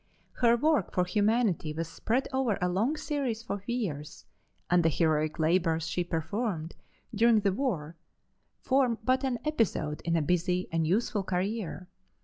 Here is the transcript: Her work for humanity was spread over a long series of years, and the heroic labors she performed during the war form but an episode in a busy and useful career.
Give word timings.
Her 0.37 0.57
work 0.57 0.91
for 0.91 1.05
humanity 1.05 1.73
was 1.73 1.87
spread 1.87 2.27
over 2.33 2.57
a 2.59 2.67
long 2.67 2.97
series 2.97 3.43
of 3.47 3.69
years, 3.69 4.25
and 4.67 4.81
the 4.81 4.89
heroic 4.89 5.37
labors 5.37 5.85
she 5.85 6.03
performed 6.03 6.75
during 7.13 7.41
the 7.41 7.53
war 7.53 7.95
form 8.61 8.97
but 9.03 9.23
an 9.23 9.37
episode 9.45 10.01
in 10.03 10.15
a 10.15 10.23
busy 10.23 10.67
and 10.71 10.87
useful 10.87 11.21
career. 11.21 11.87